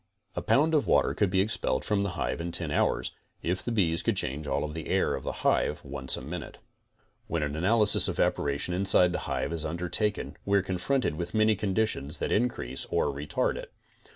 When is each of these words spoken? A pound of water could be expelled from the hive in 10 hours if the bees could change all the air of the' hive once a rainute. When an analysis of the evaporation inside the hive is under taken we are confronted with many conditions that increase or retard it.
A 0.35 0.41
pound 0.41 0.73
of 0.73 0.87
water 0.87 1.13
could 1.13 1.29
be 1.29 1.41
expelled 1.41 1.85
from 1.85 2.01
the 2.01 2.13
hive 2.17 2.41
in 2.41 2.51
10 2.51 2.71
hours 2.71 3.11
if 3.43 3.61
the 3.63 3.71
bees 3.71 4.01
could 4.01 4.17
change 4.17 4.47
all 4.47 4.67
the 4.67 4.87
air 4.87 5.13
of 5.13 5.21
the' 5.23 5.31
hive 5.45 5.79
once 5.85 6.17
a 6.17 6.21
rainute. 6.21 6.55
When 7.27 7.43
an 7.43 7.55
analysis 7.55 8.07
of 8.07 8.15
the 8.15 8.23
evaporation 8.23 8.73
inside 8.73 9.13
the 9.13 9.19
hive 9.29 9.53
is 9.53 9.63
under 9.63 9.89
taken 9.89 10.37
we 10.43 10.57
are 10.57 10.63
confronted 10.63 11.17
with 11.17 11.35
many 11.35 11.55
conditions 11.55 12.17
that 12.17 12.31
increase 12.31 12.85
or 12.85 13.09
retard 13.13 13.57
it. 13.57 13.71